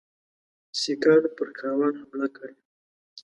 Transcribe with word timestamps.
سیکهانو 0.79 1.29
پر 1.37 1.47
کاروان 1.59 1.93
حمله 2.01 2.27
کړې. 2.35 2.53